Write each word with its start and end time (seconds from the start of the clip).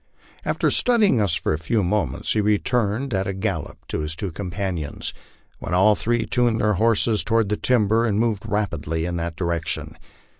After 0.43 0.71
studying 0.71 1.21
us 1.21 1.35
for 1.35 1.53
a 1.53 1.59
few 1.59 1.83
moments 1.83 2.33
he 2.33 2.41
returned 2.41 3.13
at 3.13 3.27
a 3.27 3.33
gallop 3.35 3.77
to 3.89 3.99
his 3.99 4.15
two 4.15 4.31
com 4.31 4.49
panions, 4.49 5.13
when 5.59 5.75
all 5.75 5.93
three 5.93 6.25
turned 6.25 6.59
their 6.59 6.73
horses 6.81 7.23
toward 7.23 7.49
the 7.49 7.55
timber 7.55 8.05
and 8.07 8.19
moved 8.19 8.49
rapidly 8.49 9.05
in 9.05 9.17
that 9.17 9.35
direction. 9.35 9.95